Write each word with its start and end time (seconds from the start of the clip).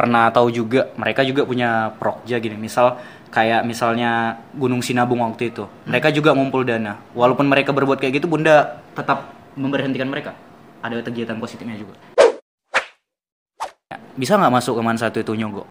pernah 0.00 0.32
tahu 0.32 0.48
juga 0.48 0.88
mereka 0.96 1.20
juga 1.20 1.44
punya 1.44 1.92
prokja 2.00 2.40
gini. 2.40 2.56
Misal 2.56 2.96
kayak 3.28 3.68
misalnya 3.68 4.40
Gunung 4.56 4.80
Sinabung 4.80 5.20
waktu 5.20 5.52
itu. 5.52 5.68
Mereka 5.84 6.08
juga 6.16 6.32
ngumpul 6.32 6.64
dana. 6.64 6.96
Walaupun 7.12 7.44
mereka 7.44 7.76
berbuat 7.76 8.00
kayak 8.00 8.24
gitu 8.24 8.26
bunda 8.32 8.80
tetap 8.96 9.28
memberhentikan 9.60 10.08
mereka. 10.08 10.32
Ada 10.80 11.04
kegiatan 11.04 11.36
positifnya 11.36 11.76
juga. 11.76 12.00
Bisa 14.16 14.40
nggak 14.40 14.54
masuk 14.56 14.80
ke 14.80 14.82
man 14.82 14.96
satu 14.96 15.20
itu 15.20 15.36
nyogo 15.36 15.68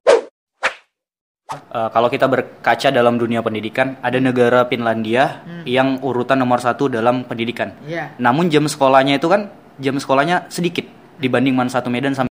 Uh, 1.49 1.89
kalau 1.89 2.13
kita 2.13 2.29
berkaca 2.29 2.93
dalam 2.93 3.17
dunia 3.17 3.41
pendidikan, 3.41 3.97
ada 4.05 4.21
negara 4.21 4.69
Finlandia 4.69 5.41
yang 5.65 5.97
urutan 6.05 6.37
nomor 6.37 6.61
satu 6.61 6.93
dalam 6.93 7.25
pendidikan. 7.25 7.73
Iya. 7.89 8.13
Namun 8.21 8.53
jam 8.53 8.69
sekolahnya 8.69 9.17
itu 9.17 9.25
kan 9.25 9.49
jam 9.81 9.97
sekolahnya 9.97 10.45
sedikit 10.53 10.85
dibanding 11.17 11.57
Man 11.57 11.73
satu 11.73 11.89
Medan 11.89 12.13
sama 12.13 12.28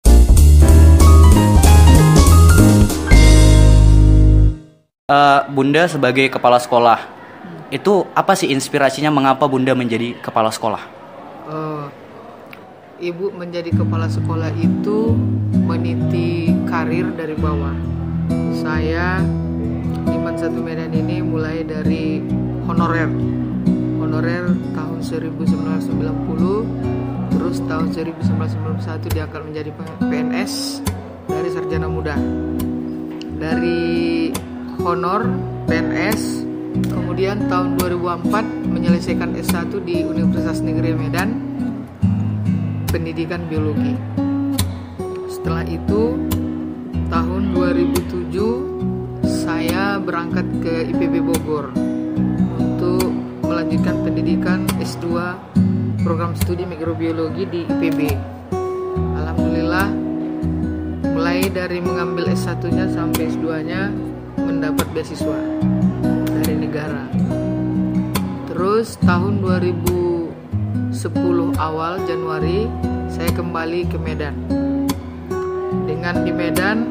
Eh, 5.09 5.41
Bunda 5.49 5.89
sebagai 5.89 6.29
kepala 6.29 6.61
sekolah 6.61 7.01
itu 7.73 8.05
apa 8.13 8.37
sih 8.37 8.53
inspirasinya 8.53 9.09
mengapa 9.09 9.49
Bunda 9.49 9.73
menjadi 9.73 10.13
kepala 10.21 10.53
sekolah? 10.53 10.85
Eh, 11.49 11.85
ibu 13.09 13.33
menjadi 13.33 13.73
kepala 13.73 14.05
sekolah 14.13 14.53
itu 14.61 15.17
meniti 15.65 16.53
karir 16.69 17.09
dari 17.17 17.33
bawah. 17.41 17.73
Saya 18.53 19.25
di 20.05 20.17
Man 20.21 20.37
Satu 20.37 20.61
Medan 20.61 20.93
ini 20.93 21.25
mulai 21.25 21.65
dari 21.65 22.21
honorer. 22.69 23.09
Honorer 24.05 24.45
tahun 24.77 25.01
1990, 25.01 26.69
terus 27.33 27.65
tahun 27.65 27.97
1991 27.97 29.09
diangkat 29.09 29.41
menjadi 29.41 29.73
PNS 30.05 30.85
dari 31.25 31.49
sarjana 31.49 31.89
muda. 31.89 32.13
Dari 33.41 33.89
honor 34.83 35.27
PNS, 35.67 36.47
kemudian 36.91 37.51
tahun 37.51 37.79
2004 37.83 38.71
menyelesaikan 38.71 39.35
S1 39.35 39.75
di 39.83 40.07
Universitas 40.07 40.63
Negeri 40.63 40.95
Medan 40.95 41.35
pendidikan 42.89 43.45
biologi. 43.51 43.95
Setelah 45.29 45.65
itu 45.67 46.15
tahun 47.11 47.43
2007 47.57 49.27
saya 49.27 49.99
berangkat 49.99 50.47
ke 50.63 50.93
IPB 50.95 51.25
Bogor 51.25 51.73
untuk 52.61 53.11
melanjutkan 53.45 53.97
pendidikan 54.05 54.69
S2 54.79 55.07
program 56.05 56.33
studi 56.39 56.65
mikrobiologi 56.65 57.45
di 57.51 57.61
IPB. 57.67 58.01
Alhamdulillah 59.19 59.89
mulai 61.19 61.51
dari 61.51 61.83
mengambil 61.83 62.31
S1-nya 62.31 62.87
sampai 62.95 63.27
S2-nya 63.27 64.08
mendapat 64.39 64.87
beasiswa 64.95 65.39
dari 66.31 66.55
negara. 66.55 67.05
Terus 68.51 68.99
tahun 69.03 69.43
2010 69.43 70.31
awal 71.59 72.03
Januari 72.07 72.71
saya 73.11 73.31
kembali 73.35 73.87
ke 73.91 73.99
Medan. 73.99 74.35
Dengan 75.89 76.23
di 76.23 76.33
Medan, 76.35 76.85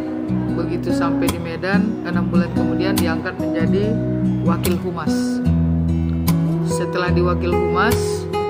begitu 0.58 0.92
sampai 0.92 1.30
di 1.30 1.40
Medan, 1.40 2.04
enam 2.08 2.28
bulan 2.32 2.50
kemudian 2.56 2.96
diangkat 2.98 3.36
menjadi 3.40 3.94
wakil 4.48 4.76
humas. 4.82 5.14
Setelah 6.68 7.12
di 7.12 7.22
wakil 7.24 7.52
humas 7.52 7.96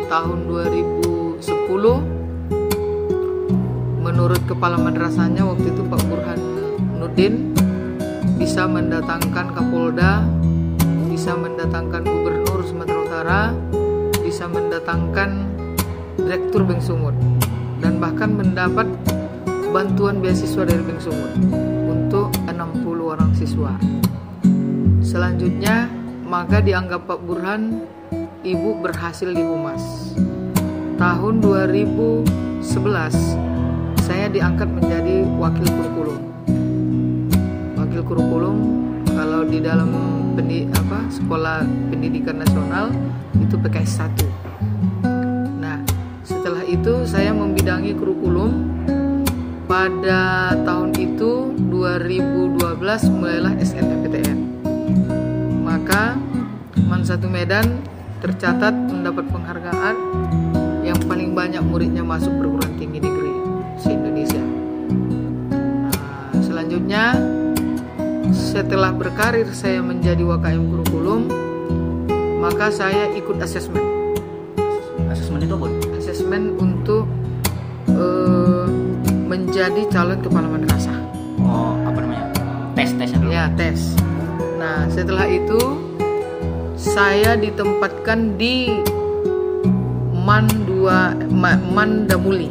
tahun 0.07 0.47
2010, 0.47 2.17
menurut 4.01 4.39
kepala 4.47 4.79
madrasahnya 4.79 5.43
waktu 5.43 5.67
itu 5.67 5.81
Pak 5.83 6.01
Burhan 6.07 6.39
Nudin 6.95 7.56
bisa 8.37 8.69
mendatangkan 8.69 9.49
Kapolda, 9.49 10.21
bisa 11.09 11.33
mendatangkan 11.33 12.05
Gubernur 12.05 12.61
Sumatera 12.61 12.99
Utara, 13.01 13.41
bisa 14.21 14.45
mendatangkan 14.45 15.49
Direktur 16.21 16.61
Bank 16.61 16.85
Sumut 16.85 17.17
dan 17.81 17.97
bahkan 17.97 18.37
mendapat 18.37 18.85
bantuan 19.73 20.21
beasiswa 20.21 20.69
dari 20.69 20.85
Bank 20.85 21.01
Sumut 21.01 21.33
untuk 21.89 22.29
60 22.45 22.85
orang 23.01 23.33
siswa. 23.33 23.73
Selanjutnya, 25.01 25.89
maka 26.21 26.61
dianggap 26.61 27.09
Pak 27.09 27.19
Burhan 27.25 27.81
ibu 28.45 28.77
berhasil 28.77 29.33
di 29.33 29.41
Humas. 29.41 30.13
Tahun 31.01 31.41
2011 31.41 32.65
saya 34.05 34.29
diangkat 34.29 34.69
menjadi 34.69 35.25
wakil 35.37 35.65
kurikulum 35.65 36.26
wakil 37.87 38.03
kurikulum 38.03 38.57
kalau 39.07 39.47
di 39.47 39.63
dalam 39.63 39.95
pendi, 40.35 40.67
apa 40.75 41.07
sekolah 41.07 41.63
pendidikan 41.87 42.43
nasional 42.43 42.91
itu 43.39 43.55
PKS 43.55 44.03
1 44.03 45.63
nah 45.63 45.79
setelah 46.27 46.67
itu 46.67 47.07
saya 47.07 47.31
membidangi 47.31 47.95
kurikulum. 47.95 48.75
Pada 49.67 50.55
tahun 50.63 50.95
itu 50.95 51.51
2012 51.67 52.55
mulailah 53.11 53.51
SNMPTN 53.59 54.63
maka 55.59 56.15
Man 56.87 57.03
Satu 57.03 57.27
Medan 57.27 57.83
tercatat 58.23 58.71
mendapat 58.71 59.27
penghargaan 59.27 59.95
yang 60.87 60.95
paling 61.03 61.35
banyak 61.35 61.59
muridnya 61.67 61.99
masuk 61.99 62.31
perguruan 62.39 62.79
tinggi 62.79 63.03
negeri 63.03 63.33
se-Indonesia. 63.75 64.39
Nah, 65.51 65.95
selanjutnya 66.39 67.26
setelah 68.57 68.89
berkarir 68.89 69.45
saya 69.53 69.85
menjadi 69.85 70.25
WKM 70.25 70.65
kurikulum, 70.65 71.29
maka 72.41 72.73
saya 72.73 73.05
ikut 73.13 73.37
asesmen. 73.37 73.85
Asesmen 75.13 75.45
itu 75.45 75.53
apa? 75.53 75.69
Asesmen 75.93 76.57
untuk 76.57 77.05
eh, 77.85 78.65
menjadi 79.29 79.85
calon 79.93 80.17
kepala 80.25 80.49
madrasah. 80.49 80.97
Oh, 81.37 81.77
apa 81.85 82.01
namanya? 82.01 82.25
Tes 82.73 82.97
tesnya 82.97 83.21
dulu. 83.21 83.29
Ya, 83.29 83.45
tes. 83.53 83.93
Nah, 84.57 84.89
setelah 84.89 85.29
itu 85.29 85.61
saya 86.73 87.37
ditempatkan 87.37 88.41
di 88.41 88.73
Man 90.17 90.49
2 90.65 91.29
Ma- 91.29 91.61
Man 91.61 92.09
Damuli. 92.09 92.49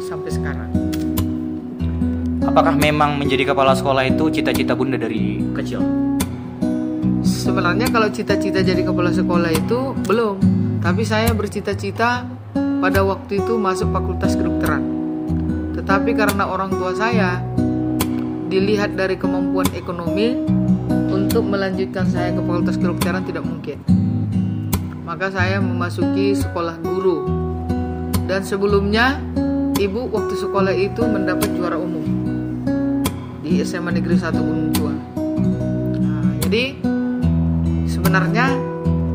sampai 0.00 0.30
sekarang. 0.32 0.72
Apakah 2.40 2.72
memang 2.72 3.20
menjadi 3.20 3.52
kepala 3.52 3.76
sekolah 3.76 4.08
itu 4.08 4.32
cita-cita 4.32 4.72
bunda 4.72 4.96
dari 4.96 5.44
kecil? 5.52 5.84
Sebenarnya 7.20 7.92
kalau 7.92 8.08
cita-cita 8.08 8.64
jadi 8.64 8.80
kepala 8.80 9.12
sekolah 9.12 9.52
itu 9.52 9.92
belum, 10.08 10.40
tapi 10.80 11.04
saya 11.04 11.36
bercita-cita 11.36 12.24
pada 12.56 13.00
waktu 13.04 13.44
itu 13.44 13.60
masuk 13.60 13.92
fakultas 13.92 14.32
kedokteran. 14.40 14.80
Tetapi 15.76 16.16
karena 16.16 16.48
orang 16.48 16.72
tua 16.72 16.96
saya 16.96 17.44
dilihat 18.54 18.94
dari 18.94 19.18
kemampuan 19.18 19.66
ekonomi 19.74 20.38
untuk 21.10 21.42
melanjutkan 21.42 22.06
saya 22.06 22.30
ke 22.30 22.38
fakultas 22.38 22.78
kedokteran 22.78 23.26
tidak 23.26 23.42
mungkin. 23.42 23.82
Maka 25.02 25.34
saya 25.34 25.58
memasuki 25.58 26.38
sekolah 26.38 26.78
guru. 26.78 27.26
Dan 28.30 28.46
sebelumnya 28.46 29.18
ibu 29.82 30.06
waktu 30.06 30.38
sekolah 30.38 30.70
itu 30.70 31.02
mendapat 31.02 31.50
juara 31.58 31.74
umum 31.74 32.06
di 33.42 33.58
SMA 33.66 33.98
Negeri 33.98 34.22
1 34.22 34.30
Gunung 34.38 34.70
Tua. 34.70 34.94
Nah, 35.98 36.38
jadi 36.46 36.78
sebenarnya 37.90 38.54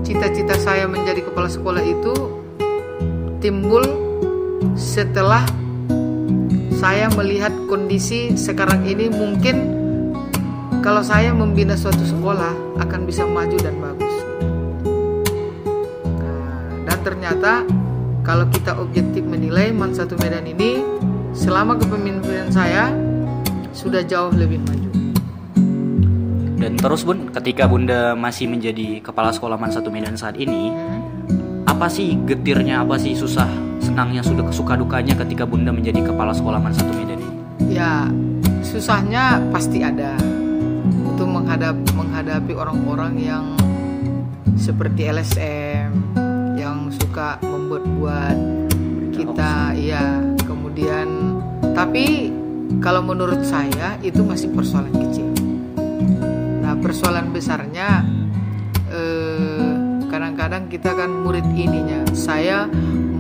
cita-cita 0.04 0.60
saya 0.60 0.84
menjadi 0.84 1.24
kepala 1.24 1.48
sekolah 1.48 1.82
itu 1.82 2.14
timbul 3.40 3.88
setelah 4.76 5.48
saya 6.80 7.12
melihat 7.12 7.52
kondisi 7.68 8.40
sekarang 8.40 8.88
ini 8.88 9.12
mungkin 9.12 9.68
kalau 10.80 11.04
saya 11.04 11.36
membina 11.36 11.76
suatu 11.76 12.08
sekolah 12.08 12.80
akan 12.80 13.04
bisa 13.04 13.28
maju 13.28 13.58
dan 13.60 13.76
bagus. 13.84 14.16
Nah, 16.08 16.88
dan 16.88 17.00
ternyata 17.04 17.68
kalau 18.24 18.48
kita 18.48 18.80
objektif 18.80 19.28
menilai 19.28 19.76
Man 19.76 19.92
Satu 19.92 20.16
Medan 20.24 20.48
ini 20.48 20.80
selama 21.36 21.76
kepemimpinan 21.76 22.48
saya 22.48 22.96
sudah 23.76 24.00
jauh 24.08 24.32
lebih 24.32 24.64
maju. 24.64 24.88
Dan 26.60 26.80
terus 26.80 27.04
bun, 27.04 27.28
ketika 27.36 27.68
bunda 27.68 28.16
masih 28.16 28.48
menjadi 28.48 29.04
kepala 29.04 29.36
sekolah 29.36 29.60
Man 29.60 29.76
Satu 29.76 29.92
Medan 29.92 30.16
saat 30.16 30.40
ini, 30.40 30.72
Hmm. 30.72 31.68
apa 31.68 31.88
sih 31.92 32.16
getirnya, 32.24 32.84
apa 32.84 33.00
sih 33.00 33.16
susah, 33.16 33.48
senangnya, 34.00 34.24
sudah 34.24 34.48
suka 34.56 34.80
dukanya 34.80 35.12
ketika 35.12 35.44
bunda 35.44 35.76
menjadi 35.76 36.00
kepala 36.08 36.32
sekolah 36.32 36.56
Man 36.56 36.72
Satu 36.72 36.88
Medan 36.96 37.20
ini? 37.20 37.36
Ya, 37.76 38.08
susahnya 38.64 39.44
pasti 39.52 39.84
ada. 39.84 40.16
Itu 41.04 41.28
menghadap 41.28 41.76
menghadapi 42.00 42.56
orang-orang 42.56 43.20
yang 43.20 43.60
seperti 44.56 45.12
LSM 45.12 46.16
yang 46.56 46.88
suka 46.96 47.44
membuat-buat 47.44 48.40
kita 49.20 49.76
ya 49.76 50.24
kemudian 50.48 51.36
tapi 51.76 52.32
kalau 52.80 53.04
menurut 53.04 53.44
saya 53.44 54.00
itu 54.00 54.24
masih 54.24 54.48
persoalan 54.56 54.96
kecil 54.96 55.28
nah 56.64 56.76
persoalan 56.80 57.32
besarnya 57.36 58.04
eh, 58.92 59.72
kadang-kadang 60.08 60.72
kita 60.72 60.92
kan 60.96 61.12
murid 61.12 61.48
ininya 61.56 62.04
saya 62.16 62.68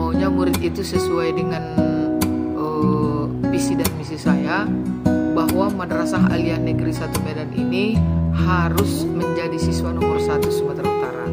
maunya 0.09 0.25
murid 0.25 0.57
itu 0.57 0.81
sesuai 0.81 1.37
dengan 1.37 1.77
eh, 2.57 3.23
visi 3.53 3.77
dan 3.77 3.93
misi 3.93 4.17
saya 4.17 4.65
bahwa 5.37 5.69
Madrasah 5.69 6.33
Aliyah 6.33 6.57
Negeri 6.57 6.89
1 6.89 7.13
Medan 7.21 7.53
ini 7.53 7.93
harus 8.33 9.05
menjadi 9.05 9.61
siswa 9.61 9.93
nomor 9.93 10.17
satu 10.17 10.49
Sumatera 10.49 10.89
Utara 10.89 11.29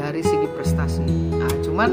dari 0.00 0.24
segi 0.24 0.48
prestasi. 0.56 1.36
Nah, 1.36 1.52
cuman 1.60 1.90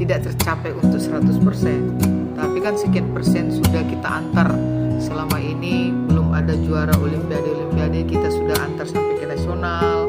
tidak 0.00 0.32
tercapai 0.32 0.72
untuk 0.80 0.96
100%. 0.96 2.32
Tapi 2.32 2.58
kan 2.64 2.80
sekian 2.80 3.12
persen 3.12 3.52
sudah 3.52 3.84
kita 3.84 4.08
antar 4.08 4.48
selama 4.96 5.36
ini 5.36 5.92
belum 6.08 6.32
ada 6.32 6.56
juara 6.64 6.96
olimpiade-olimpiade 6.96 8.08
kita 8.08 8.32
sudah 8.32 8.56
antar 8.64 8.88
sampai 8.88 9.20
ke 9.20 9.28
nasional. 9.28 10.08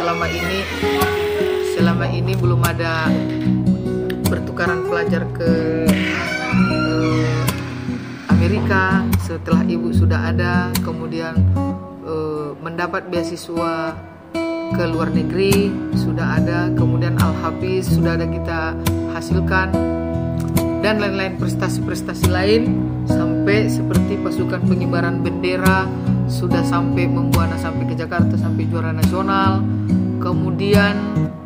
Selama 0.00 0.24
ini 0.24 0.64
selama 1.76 2.08
ini 2.08 2.32
belum 2.32 2.64
ada 2.64 3.12
pertukaran 4.52 4.84
pelajar 4.84 5.24
ke 5.32 5.52
eh, 5.88 7.40
Amerika. 8.28 9.00
Setelah 9.24 9.64
ibu 9.64 9.88
sudah 9.96 10.28
ada 10.28 10.68
kemudian 10.84 11.40
eh, 12.04 12.52
mendapat 12.60 13.08
beasiswa 13.08 13.96
ke 14.76 14.84
luar 14.92 15.08
negeri 15.08 15.72
sudah 15.96 16.36
ada. 16.36 16.68
Kemudian 16.76 17.16
al 17.24 17.32
hafiz 17.40 17.96
sudah 17.96 18.20
ada 18.20 18.28
kita 18.28 18.76
hasilkan. 19.16 19.72
Dan 20.84 21.00
lain-lain 21.00 21.40
prestasi-prestasi 21.40 22.28
lain 22.28 22.76
sampai 23.08 23.72
seperti 23.72 24.20
pasukan 24.20 24.68
pengibaran 24.68 25.24
bendera 25.24 25.88
sudah 26.28 26.60
sampai 26.60 27.08
membuana 27.08 27.56
sampai 27.56 27.88
ke 27.88 27.96
Jakarta 27.96 28.36
sampai 28.36 28.68
juara 28.68 28.92
nasional. 28.92 29.64
Kemudian 30.20 30.92
di 31.16 31.41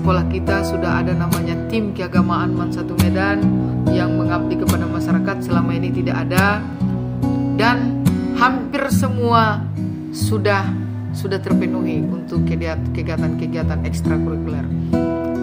sekolah 0.00 0.24
kita 0.32 0.64
sudah 0.64 1.04
ada 1.04 1.12
namanya 1.12 1.52
tim 1.68 1.92
keagamaan 1.92 2.56
Man 2.56 2.72
Satu 2.72 2.96
Medan 3.04 3.44
yang 3.92 4.16
mengabdi 4.16 4.56
kepada 4.56 4.88
masyarakat 4.88 5.44
selama 5.44 5.76
ini 5.76 5.92
tidak 5.92 6.24
ada 6.24 6.64
dan 7.60 8.00
hampir 8.40 8.88
semua 8.88 9.60
sudah 10.16 10.64
sudah 11.12 11.36
terpenuhi 11.36 12.00
untuk 12.00 12.48
kegiatan-kegiatan 12.48 13.84
ekstrakurikuler. 13.84 14.64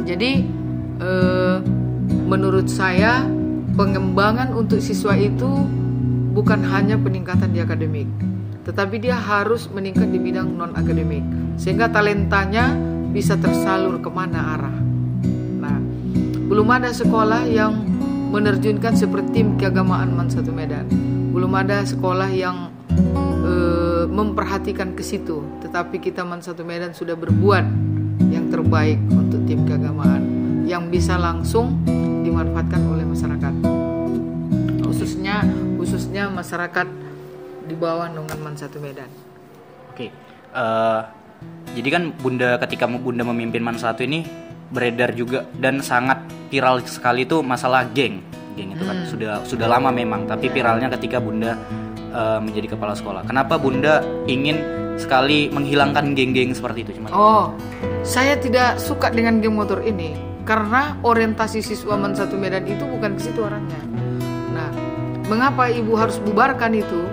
Jadi 0.09 0.41
eh, 1.05 1.57
menurut 2.25 2.65
saya 2.65 3.29
pengembangan 3.77 4.57
untuk 4.57 4.81
siswa 4.81 5.13
itu 5.13 5.69
bukan 6.33 6.65
hanya 6.65 6.97
peningkatan 6.97 7.53
di 7.53 7.61
akademik, 7.61 8.09
tetapi 8.65 9.05
dia 9.05 9.21
harus 9.21 9.69
meningkat 9.69 10.09
di 10.09 10.17
bidang 10.17 10.49
non 10.49 10.73
akademik 10.73 11.21
sehingga 11.61 11.93
talentanya 11.93 12.96
bisa 13.11 13.39
tersalur 13.39 13.99
ke 14.03 14.09
mana 14.11 14.57
arah. 14.57 14.77
Nah, 15.57 15.77
belum 16.47 16.67
ada 16.69 16.91
sekolah 16.91 17.47
yang 17.47 17.87
menerjunkan 18.31 18.93
seperti 18.95 19.41
tim 19.41 19.55
keagamaan 19.55 20.11
Man 20.11 20.27
Satu 20.27 20.51
Medan. 20.51 20.87
Belum 21.31 21.51
ada 21.55 21.83
sekolah 21.83 22.27
yang 22.31 22.71
eh, 23.43 24.03
memperhatikan 24.07 24.93
ke 24.95 25.03
situ, 25.03 25.43
tetapi 25.63 25.99
kita 26.03 26.27
Man 26.27 26.43
Satu 26.43 26.67
Medan 26.67 26.91
sudah 26.91 27.15
berbuat 27.15 27.65
yang 28.27 28.51
terbaik 28.51 28.99
untuk 29.13 29.43
tim 29.47 29.63
keagamaan 29.63 30.23
yang 30.67 30.91
bisa 30.91 31.15
langsung 31.15 31.79
dimanfaatkan 32.27 32.81
oleh 32.91 33.05
masyarakat. 33.07 33.53
Khususnya 34.83 35.47
khususnya 35.79 36.27
masyarakat 36.27 36.87
di 37.67 37.75
bawah 37.75 38.11
naungan 38.11 38.39
Man 38.43 38.55
Satu 38.59 38.83
Medan. 38.83 39.07
Oke, 39.95 40.11
eh, 40.51 41.01
jadi 41.77 41.89
kan 41.93 42.03
bunda 42.17 42.57
ketika 42.65 42.89
bunda 42.89 43.21
memimpin 43.21 43.61
Man 43.61 43.77
Satu 43.77 44.01
ini 44.01 44.25
beredar 44.73 45.13
juga 45.13 45.45
dan 45.61 45.79
sangat 45.85 46.25
viral 46.49 46.81
sekali 46.83 47.23
itu 47.23 47.45
masalah 47.45 47.85
geng, 47.93 48.19
geng 48.57 48.73
itu 48.73 48.83
kan 48.83 48.97
sudah 49.05 49.33
sudah 49.45 49.67
lama 49.69 49.93
memang, 49.93 50.25
tapi 50.25 50.49
viralnya 50.49 50.89
ketika 50.97 51.21
bunda 51.21 51.53
eh, 52.11 52.39
menjadi 52.41 52.73
kepala 52.73 52.97
sekolah. 52.97 53.23
Kenapa 53.29 53.61
bunda 53.61 54.01
ingin 54.25 54.57
sekali 54.97 55.47
menghilangkan 55.53 56.17
geng-geng 56.17 56.51
seperti 56.57 56.81
itu 56.81 56.97
cuma? 56.97 57.13
Oh, 57.13 57.53
saya 58.01 58.33
tidak 58.41 58.81
suka 58.81 59.13
dengan 59.13 59.37
geng 59.39 59.53
motor 59.53 59.85
ini 59.85 60.17
karena 60.43 60.97
orientasi 61.05 61.61
siswa 61.61 61.93
Man 61.93 62.17
Satu 62.17 62.35
Medan 62.35 62.65
itu 62.65 62.81
bukan 62.81 63.15
ke 63.15 63.21
situ 63.21 63.45
arahnya. 63.45 63.77
Nah, 64.51 64.69
mengapa 65.29 65.69
ibu 65.69 65.93
harus 65.93 66.17
bubarkan 66.25 66.73
itu? 66.73 67.05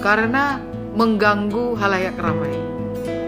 Karena 0.00 0.58
mengganggu 0.96 1.78
halayak 1.78 2.16
ramai. 2.18 2.72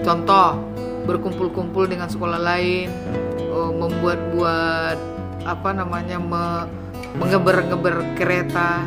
Contoh, 0.05 0.61
berkumpul-kumpul 1.09 1.89
dengan 1.89 2.13
sekolah 2.13 2.37
lain, 2.37 2.93
oh, 3.49 3.73
membuat-buat 3.73 4.99
apa 5.49 5.71
namanya 5.73 6.21
me- 6.21 6.69
mengeber-ngeber 7.17 8.17
kereta, 8.17 8.85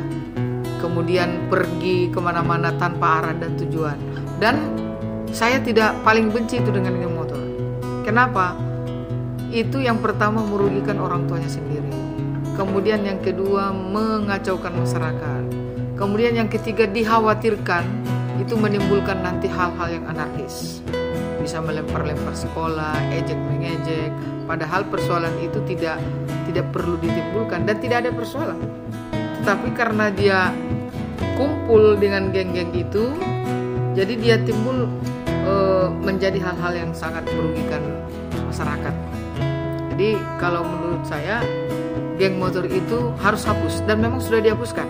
kemudian 0.78 1.50
pergi 1.50 2.14
ke 2.14 2.20
mana-mana 2.22 2.70
tanpa 2.78 3.22
arah 3.22 3.34
dan 3.34 3.58
tujuan. 3.58 3.98
Dan 4.38 4.78
saya 5.34 5.58
tidak 5.58 5.98
paling 6.06 6.30
benci 6.30 6.62
itu 6.62 6.70
dengan 6.70 6.94
geng 7.02 7.18
motor. 7.18 7.42
Kenapa? 8.06 8.54
Itu 9.50 9.82
yang 9.82 9.98
pertama 9.98 10.46
merugikan 10.46 11.02
orang 11.02 11.26
tuanya 11.26 11.50
sendiri. 11.50 11.90
Kemudian 12.54 13.06
yang 13.06 13.22
kedua 13.26 13.74
mengacaukan 13.74 14.74
masyarakat. 14.86 15.44
Kemudian 15.98 16.38
yang 16.38 16.50
ketiga 16.50 16.86
dikhawatirkan 16.86 17.86
itu 18.38 18.54
menimbulkan 18.54 19.18
nanti 19.26 19.50
hal-hal 19.50 19.88
yang 19.90 20.06
anarkis. 20.06 20.86
Bisa 21.48 21.64
melempar-lempar 21.64 22.36
sekolah, 22.36 22.92
ejek 23.08 23.40
mengejek. 23.40 24.12
Padahal 24.44 24.84
persoalan 24.92 25.32
itu 25.40 25.64
tidak 25.64 25.96
tidak 26.44 26.68
perlu 26.76 27.00
ditimbulkan 27.00 27.64
dan 27.64 27.80
tidak 27.80 28.04
ada 28.04 28.12
persoalan. 28.12 28.60
Tetapi 29.40 29.72
karena 29.72 30.12
dia 30.12 30.52
kumpul 31.40 31.96
dengan 31.96 32.36
geng-geng 32.36 32.76
itu 32.76 33.16
Jadi 33.96 34.14
dia 34.20 34.36
timbul 34.44 34.92
eh, 35.24 35.88
menjadi 36.04 36.36
hal-hal 36.36 36.74
yang 36.76 36.92
sangat 36.92 37.24
merugikan 37.32 37.80
masyarakat. 38.52 38.96
Jadi 39.96 40.20
kalau 40.44 40.68
menurut 40.68 41.08
saya 41.08 41.40
geng 42.20 42.44
motor 42.44 42.68
itu 42.68 43.16
harus 43.24 43.48
hapus 43.48 43.88
dan 43.88 44.04
memang 44.04 44.20
sudah 44.20 44.44
dihapuskan. 44.44 44.86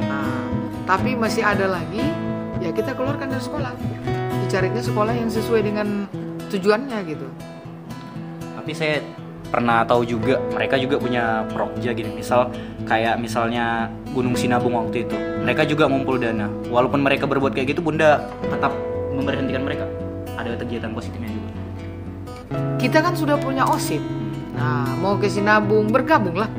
Nah, 0.00 0.48
tapi 0.88 1.12
masih 1.20 1.44
ada 1.44 1.68
lagi 1.68 2.00
ya 2.64 2.72
kita 2.72 2.96
keluarkan 2.96 3.28
dari 3.28 3.44
sekolah. 3.44 4.01
Dicarinya 4.52 4.84
sekolah 4.84 5.16
yang 5.16 5.32
sesuai 5.32 5.64
dengan 5.64 6.04
tujuannya 6.52 6.98
gitu. 7.08 7.24
Tapi 8.52 8.76
saya 8.76 9.00
pernah 9.48 9.80
tahu 9.80 10.04
juga 10.04 10.44
mereka 10.52 10.76
juga 10.76 11.00
punya 11.00 11.48
prokja 11.56 11.96
gini 11.96 12.12
misal 12.12 12.52
kayak 12.84 13.16
misalnya 13.16 13.88
Gunung 14.12 14.36
Sinabung 14.36 14.76
waktu 14.76 15.08
itu 15.08 15.16
mereka 15.40 15.64
juga 15.64 15.88
ngumpul 15.88 16.20
dana 16.20 16.52
walaupun 16.68 17.00
mereka 17.00 17.24
berbuat 17.24 17.56
kayak 17.56 17.72
gitu 17.72 17.80
bunda 17.80 18.28
tetap 18.44 18.76
memberhentikan 19.16 19.64
mereka 19.64 19.88
ada 20.36 20.52
kegiatan 20.60 20.92
positifnya 20.92 21.32
juga 21.32 21.50
Kita 22.76 23.00
kan 23.00 23.16
sudah 23.16 23.40
punya 23.40 23.64
OSIP. 23.64 24.04
Nah, 24.52 24.84
mau 25.00 25.16
ke 25.16 25.32
Sinabung 25.32 25.88
bergabung 25.88 26.36
lah. 26.36 26.52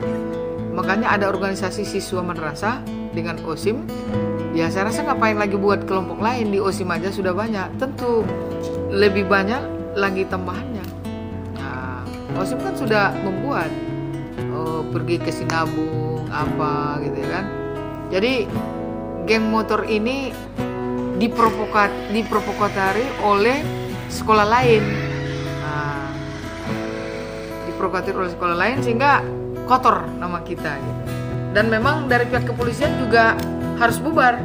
Makanya 0.74 1.14
ada 1.14 1.30
organisasi 1.30 1.86
siswa 1.86 2.26
madrasah 2.26 2.82
dengan 3.14 3.38
OSIM. 3.46 3.86
Ya 4.54 4.70
saya 4.70 4.94
rasa 4.94 5.02
ngapain 5.02 5.34
lagi 5.34 5.58
buat 5.58 5.90
kelompok 5.90 6.22
lain 6.22 6.54
di 6.54 6.62
OSIM 6.62 6.94
aja 6.94 7.10
sudah 7.10 7.34
banyak. 7.34 7.74
Tentu 7.82 8.22
lebih 8.94 9.26
banyak 9.26 9.58
lagi 9.98 10.30
tambahannya. 10.30 10.86
Nah, 11.58 12.06
OSIM 12.38 12.62
kan 12.62 12.78
sudah 12.78 13.18
membuat 13.26 13.74
oh, 14.54 14.86
pergi 14.94 15.18
ke 15.18 15.34
Sinabung 15.34 16.30
apa 16.30 17.02
gitu 17.02 17.18
ya 17.18 17.30
kan. 17.42 17.46
Jadi 18.14 18.46
geng 19.26 19.50
motor 19.50 19.90
ini 19.90 20.30
diprovokat 21.18 21.90
diprovokatari 22.14 23.26
oleh 23.26 23.58
sekolah 24.14 24.46
lain. 24.46 24.84
Nah, 25.66 26.14
oleh 28.22 28.30
sekolah 28.30 28.54
lain 28.54 28.86
sehingga 28.86 29.26
kotor 29.66 30.06
nama 30.22 30.46
kita 30.46 30.78
gitu. 30.78 31.02
Dan 31.58 31.74
memang 31.74 32.06
dari 32.06 32.30
pihak 32.30 32.54
kepolisian 32.54 33.02
juga 33.02 33.34
harus 33.78 33.98
bubar. 34.02 34.40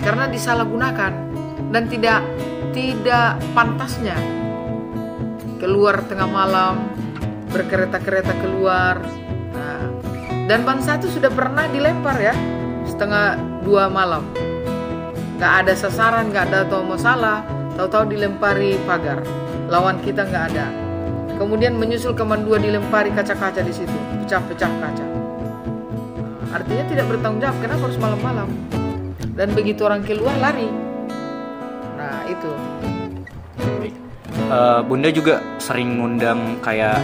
Karena 0.00 0.26
disalahgunakan 0.32 1.12
dan 1.70 1.84
tidak 1.86 2.24
tidak 2.70 3.36
pantasnya 3.52 4.16
keluar 5.60 6.00
tengah 6.08 6.26
malam 6.26 6.88
berkereta-kereta 7.52 8.32
keluar. 8.40 9.02
Nah, 9.52 9.84
dan 10.48 10.64
bangsa 10.64 10.96
itu 10.96 11.20
sudah 11.20 11.28
pernah 11.28 11.68
dilempar 11.68 12.16
ya 12.16 12.34
setengah 12.88 13.36
dua 13.60 13.92
malam. 13.92 14.24
Nggak 15.36 15.52
ada 15.66 15.72
sasaran, 15.76 16.32
nggak 16.32 16.52
ada 16.52 16.68
tahu 16.68 16.84
masalah, 16.84 17.44
tahu-tahu 17.76 18.12
dilempari 18.12 18.80
pagar. 18.88 19.20
Lawan 19.68 20.00
kita 20.00 20.26
nggak 20.26 20.44
ada. 20.52 20.66
Kemudian 21.40 21.76
menyusul 21.80 22.12
keman 22.12 22.44
dua 22.44 22.60
dilempari 22.60 23.08
kaca-kaca 23.16 23.64
di 23.64 23.72
situ, 23.72 23.96
pecah-pecah 24.24 24.68
kaca. 24.68 25.09
Artinya 26.50 26.84
tidak 26.90 27.06
bertanggung 27.10 27.40
jawab. 27.42 27.56
Kenapa 27.62 27.82
harus 27.86 27.98
malam-malam? 27.98 28.48
Dan 29.38 29.54
begitu 29.54 29.86
orang 29.86 30.02
keluar 30.02 30.34
lari. 30.38 30.68
Nah 31.96 32.26
itu. 32.26 32.50
Eh, 34.50 34.80
bunda 34.82 35.08
juga 35.14 35.38
sering 35.62 36.02
ngundang 36.02 36.58
kayak 36.58 36.98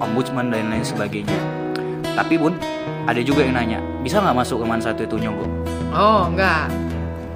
ombudsman 0.00 0.48
dan 0.48 0.72
lain 0.72 0.80
sebagainya 0.80 1.36
tapi 2.16 2.40
bun 2.40 2.56
ada 3.04 3.20
juga 3.20 3.44
yang 3.44 3.56
nanya 3.56 3.80
bisa 4.00 4.16
nggak 4.20 4.36
masuk 4.44 4.60
ke 4.60 4.66
man 4.68 4.80
satu 4.80 5.04
itu 5.04 5.16
nyogok 5.20 5.48
Oh 5.90 6.30
enggak. 6.30 6.70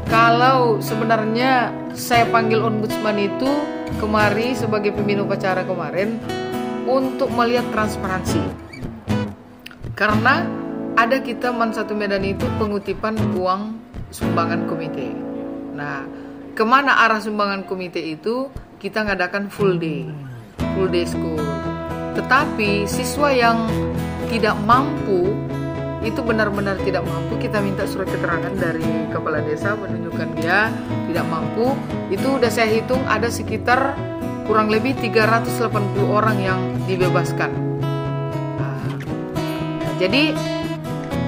Kalau 0.07 0.79
sebenarnya 0.79 1.75
saya 1.91 2.23
panggil 2.31 2.63
ombudsman 2.63 3.19
itu 3.19 3.51
kemari 3.99 4.55
sebagai 4.55 4.95
pemimpin 4.95 5.27
upacara 5.27 5.67
kemarin 5.67 6.23
untuk 6.87 7.35
melihat 7.35 7.67
transparansi. 7.75 8.39
Karena 9.99 10.47
ada 10.95 11.19
kita 11.19 11.51
Man 11.51 11.75
Satu 11.75 11.99
Medan 11.99 12.23
itu 12.23 12.47
pengutipan 12.59 13.19
uang 13.35 13.79
sumbangan 14.15 14.71
komite. 14.71 15.11
Nah, 15.75 16.07
ke 16.55 16.63
mana 16.63 17.03
arah 17.03 17.19
sumbangan 17.19 17.67
komite 17.67 17.99
itu 17.99 18.47
kita 18.79 19.03
ngadakan 19.03 19.51
full 19.51 19.75
day, 19.75 20.07
full 20.79 20.87
day 20.87 21.03
school. 21.03 21.43
Tetapi 22.15 22.87
siswa 22.87 23.35
yang 23.35 23.67
tidak 24.31 24.55
mampu 24.63 25.35
itu 26.05 26.21
benar-benar 26.21 26.79
tidak 26.85 27.03
mampu 27.09 27.41
kita 27.41 27.59
minta 27.65 27.89
surat 27.89 28.07
keterangan 28.07 28.53
dari 28.55 28.85
kepala 29.09 29.41
desa 29.41 29.73
menunjukkan 29.73 30.37
dia 30.37 30.69
tidak 31.09 31.27
mampu 31.33 31.73
itu 32.13 32.29
udah 32.37 32.53
saya 32.53 32.69
hitung 32.69 33.01
ada 33.09 33.33
sekitar 33.33 33.97
kurang 34.45 34.69
lebih 34.69 34.93
380 35.01 35.73
orang 36.05 36.37
yang 36.45 36.61
dibebaskan 36.85 37.57
Nah, 38.61 38.85
jadi 39.97 40.37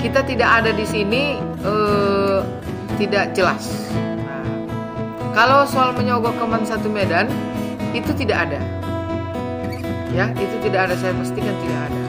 kita 0.01 0.21
tidak 0.25 0.49
ada 0.63 0.71
di 0.73 0.87
sini 0.87 1.37
eh, 1.65 2.41
tidak 2.97 3.37
jelas 3.37 3.93
Nah, 3.93 4.45
kalau 5.33 5.69
soal 5.69 5.93
menyogok 5.93 6.37
keman 6.41 6.65
satu 6.65 6.89
Medan 6.89 7.29
itu 7.93 8.13
tidak 8.17 8.51
ada 8.51 8.61
ya 10.13 10.33
itu 10.37 10.57
tidak 10.65 10.91
ada 10.91 10.95
saya 10.97 11.13
pastikan 11.17 11.55
tidak 11.61 11.81
ada 11.91 12.01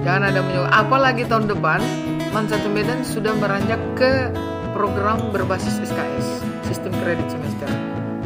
Jangan 0.00 0.32
ada 0.32 0.40
menyogok. 0.40 0.72
Apalagi 0.72 1.22
tahun 1.28 1.44
depan, 1.52 1.80
Man 2.32 2.48
Satu 2.48 2.72
Medan 2.72 3.04
sudah 3.04 3.36
meranjak 3.36 3.76
ke 4.00 4.32
program 4.72 5.28
berbasis 5.28 5.76
SKS, 5.76 6.40
sistem 6.64 6.96
kredit 7.04 7.28
semester. 7.28 7.68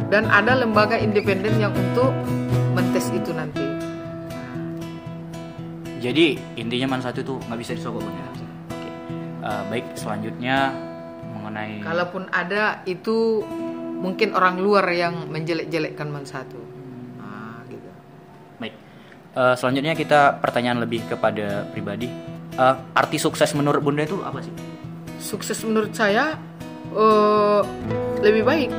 Dan 0.07 0.31
ada 0.31 0.55
lembaga 0.55 0.95
independen 0.95 1.59
yang 1.59 1.75
untuk 1.75 2.15
mentes 2.71 3.11
itu 3.11 3.35
nanti. 3.35 3.65
jadi 6.05 6.37
intinya 6.53 6.93
man 6.93 7.01
satu 7.01 7.25
itu 7.25 7.33
nggak 7.49 7.59
bisa 7.65 7.73
disogok 7.73 8.05
ya 8.05 8.44
Eh, 9.45 9.63
baik 9.69 9.85
selanjutnya 9.93 10.73
mengenai 11.37 11.77
Kalaupun 11.85 12.25
ada 12.33 12.81
itu 12.89 13.45
mungkin 14.01 14.33
orang 14.33 14.57
luar 14.57 14.89
yang 14.89 15.29
menjelek-jelekkan 15.29 16.09
Man 16.09 16.25
Satu. 16.25 16.57
Nah, 17.21 17.61
gitu. 17.69 17.89
Baik. 18.57 18.73
Eh, 19.37 19.53
selanjutnya 19.53 19.93
kita 19.93 20.41
pertanyaan 20.41 20.81
lebih 20.81 21.05
kepada 21.05 21.69
pribadi. 21.69 22.09
Eh, 22.57 22.75
arti 22.97 23.21
sukses 23.21 23.53
menurut 23.53 23.85
Bunda 23.85 24.01
itu 24.01 24.17
apa 24.25 24.41
sih? 24.41 24.53
Sukses 25.21 25.61
menurut 25.61 25.93
saya 25.93 26.33
eh, 26.89 27.61
lebih 28.25 28.43
baik 28.43 28.71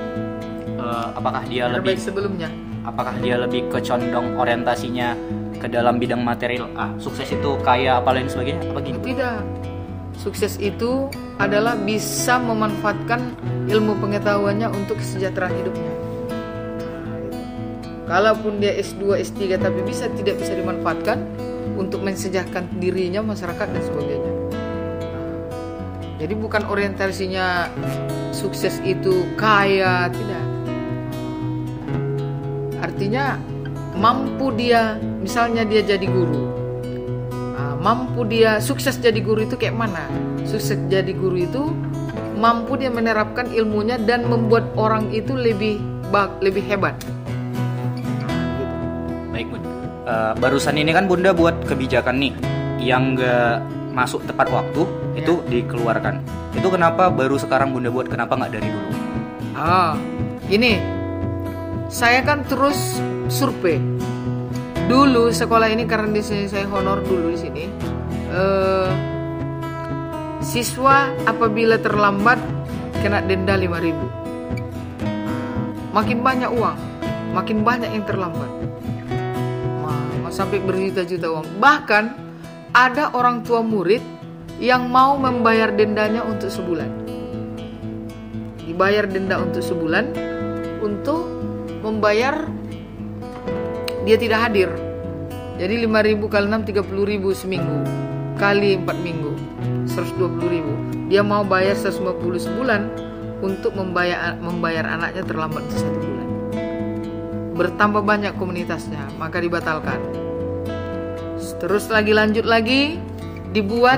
Eh, 0.77 1.07
apakah 1.17 1.43
dia 1.49 1.67
lebih 1.67 1.97
lebih 1.97 2.05
sebelumnya. 2.05 2.49
apakah 2.87 3.17
dia 3.19 3.41
lebih 3.41 3.67
kecondong 3.73 4.39
orientasinya 4.39 5.17
ke 5.59 5.67
dalam 5.67 5.99
bidang 5.99 6.23
material? 6.23 6.71
Ah, 6.79 6.93
sukses 7.01 7.27
itu 7.33 7.59
kaya 7.67 7.99
apa 7.99 8.15
lain 8.15 8.29
sebagainya? 8.31 8.63
Apa 8.71 8.79
gitu? 8.85 8.99
Tidak. 9.03 9.76
Sukses 10.17 10.59
itu 10.59 11.13
adalah 11.37 11.77
bisa 11.77 12.41
memanfaatkan 12.41 13.37
ilmu 13.69 14.01
pengetahuannya 14.01 14.73
untuk 14.73 14.99
kesejahteraan 14.99 15.55
hidupnya. 15.55 15.93
Kalaupun 18.07 18.63
dia 18.63 18.75
S2, 18.79 19.19
S3 19.23 19.59
tapi 19.59 19.83
bisa 19.83 20.07
tidak 20.15 20.39
bisa 20.39 20.55
dimanfaatkan 20.55 21.27
untuk 21.75 22.01
mensejahterakan 22.07 22.79
dirinya, 22.79 23.21
masyarakat 23.21 23.67
dan 23.67 23.83
sebagainya. 23.83 24.33
Jadi 26.17 26.35
bukan 26.39 26.65
orientasinya 26.65 27.69
sukses 28.33 28.81
itu 28.87 29.27
kaya, 29.37 30.09
tidak. 30.09 30.45
Artinya 32.81 33.37
mampu 33.99 34.55
dia, 34.57 34.97
misalnya 35.21 35.67
dia 35.69 35.85
jadi 35.85 36.07
guru, 36.09 36.66
mampu 37.87 38.27
dia 38.27 38.59
sukses 38.59 38.99
jadi 38.99 39.23
guru 39.23 39.47
itu 39.47 39.55
kayak 39.55 39.79
mana? 39.79 40.11
Sukses 40.43 40.75
jadi 40.91 41.15
guru 41.15 41.47
itu 41.47 41.71
mampu 42.35 42.75
dia 42.75 42.91
menerapkan 42.91 43.47
ilmunya 43.55 43.95
dan 44.03 44.27
membuat 44.27 44.75
orang 44.75 45.15
itu 45.15 45.39
lebih 45.39 45.79
bak 46.11 46.35
lebih 46.43 46.67
hebat. 46.67 46.99
Baik 49.31 49.47
Bun. 49.55 49.63
Eh, 50.03 50.35
barusan 50.43 50.75
ini 50.83 50.91
kan 50.91 51.07
Bunda 51.07 51.31
buat 51.31 51.63
kebijakan 51.63 52.19
nih 52.19 52.35
yang 52.83 53.15
nggak 53.15 53.63
masuk 53.95 54.27
tepat 54.27 54.51
waktu 54.51 54.83
itu 55.15 55.47
dikeluarkan. 55.47 56.27
Itu 56.59 56.75
kenapa 56.75 57.07
baru 57.07 57.39
sekarang 57.39 57.71
Bunda 57.71 57.95
buat? 57.95 58.11
Kenapa 58.11 58.35
nggak 58.35 58.51
dari 58.51 58.67
dulu? 58.67 58.91
Ah, 59.55 59.95
ini 60.51 60.83
saya 61.87 62.19
kan 62.27 62.43
terus 62.51 62.99
survei. 63.31 63.96
Dulu 64.87 65.35
sekolah 65.35 65.67
ini 65.67 65.83
karena 65.83 66.15
di 66.15 66.23
sini 66.23 66.47
saya 66.47 66.71
honor 66.71 67.03
dulu 67.03 67.35
di 67.35 67.39
sini. 67.39 67.65
eh, 68.27 68.91
siswa 70.43 71.11
apabila 71.27 71.79
terlambat 71.79 72.39
kena 73.03 73.23
denda 73.23 73.55
5000 73.59 73.97
Makin 75.95 76.21
banyak 76.21 76.51
uang, 76.53 76.79
makin 77.33 77.65
banyak 77.65 77.91
yang 77.97 78.05
terlambat. 78.05 78.51
Ma- 79.81 80.29
sampai 80.29 80.61
berjuta-juta 80.61 81.33
uang. 81.33 81.47
Bahkan 81.57 82.05
ada 82.77 83.09
orang 83.17 83.41
tua 83.41 83.65
murid 83.65 84.05
yang 84.61 84.93
mau 84.93 85.17
membayar 85.17 85.73
dendanya 85.73 86.21
untuk 86.23 86.53
sebulan. 86.53 87.09
bayar 88.77 89.09
denda 89.09 89.41
untuk 89.41 89.65
sebulan 89.65 90.13
untuk 90.85 91.25
membayar 91.81 92.45
dia 94.07 94.15
tidak 94.15 94.39
hadir. 94.47 94.71
Jadi 95.59 95.83
5000 95.83 96.31
kali 96.31 96.47
6 96.47 96.71
30000 96.87 97.43
seminggu 97.43 97.79
kali 98.39 98.79
4 98.79 98.87
minggu 99.03 99.33
120.000. 99.91 101.11
Dia 101.11 101.27
mau 101.27 101.43
bayar 101.43 101.75
150 101.75 102.47
sebulan 102.47 102.83
untuk 103.43 103.75
membayar 103.75 104.39
membayar 104.39 104.87
anaknya 104.87 105.27
terlambat 105.27 105.65
satu 105.75 105.99
bulan. 105.99 106.29
Bertambah 107.57 108.05
banyak 108.05 108.33
komunitasnya, 108.39 109.01
maka 109.19 109.43
dibatalkan. 109.43 109.99
Terus 111.57 111.89
lagi 111.89 112.13
lanjut 112.13 112.45
lagi 112.45 113.01
dibuat 113.57 113.97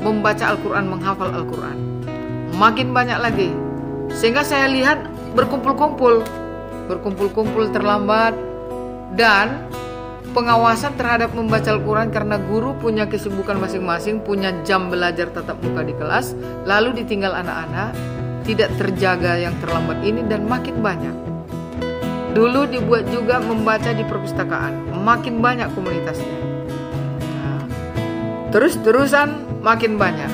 membaca 0.00 0.56
Al-Quran, 0.56 0.88
menghafal 0.88 1.28
Al-Quran. 1.28 1.76
Makin 2.56 2.96
banyak 2.96 3.18
lagi. 3.20 3.52
Sehingga 4.10 4.40
saya 4.40 4.66
lihat 4.72 5.04
berkumpul-kumpul. 5.36 6.24
Berkumpul-kumpul 6.88 7.68
terlambat. 7.68 8.49
Dan 9.14 9.66
pengawasan 10.30 10.94
terhadap 10.94 11.34
membaca 11.34 11.74
Al-Quran 11.74 12.14
karena 12.14 12.38
guru 12.38 12.78
punya 12.78 13.10
kesibukan 13.10 13.58
masing-masing, 13.58 14.22
punya 14.22 14.54
jam 14.62 14.86
belajar 14.86 15.26
tatap 15.34 15.58
muka 15.58 15.82
di 15.82 15.94
kelas, 15.98 16.38
lalu 16.66 17.02
ditinggal 17.02 17.34
anak-anak, 17.34 17.90
tidak 18.46 18.70
terjaga 18.78 19.36
yang 19.36 19.54
terlambat 19.58 19.98
ini 20.06 20.22
dan 20.30 20.46
makin 20.46 20.78
banyak. 20.78 21.16
Dulu 22.30 22.70
dibuat 22.70 23.10
juga 23.10 23.42
membaca 23.42 23.90
di 23.90 24.06
perpustakaan, 24.06 25.02
makin 25.02 25.42
banyak 25.42 25.66
komunitasnya. 25.74 26.38
Nah, 27.18 27.62
terus-terusan 28.54 29.58
makin 29.66 29.98
banyak. 29.98 30.30